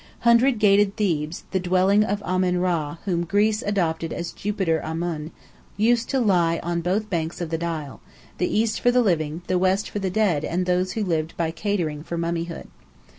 "Hundred 0.21 0.57
gated" 0.57 0.95
Thebes, 0.95 1.43
the 1.51 1.59
dwelling 1.59 2.03
of 2.03 2.23
Amen 2.23 2.55
Rã 2.57 2.97
whom 3.05 3.23
Greece 3.23 3.61
adopted 3.61 4.11
as 4.11 4.31
Jupiter 4.31 4.83
Amon, 4.83 5.29
used 5.77 6.09
to 6.09 6.19
lie 6.19 6.59
on 6.63 6.81
both 6.81 7.07
banks 7.11 7.39
of 7.39 7.51
the 7.51 7.59
Nile; 7.59 8.01
the 8.39 8.47
east 8.49 8.79
for 8.81 8.89
the 8.89 9.03
living, 9.03 9.43
the 9.45 9.59
west 9.59 9.91
for 9.91 9.99
the 9.99 10.09
dead 10.09 10.43
and 10.43 10.65
those 10.65 10.93
who 10.93 11.03
lived 11.03 11.37
by 11.37 11.51
catering 11.51 12.01
for 12.01 12.17
mummyhood. 12.17 12.67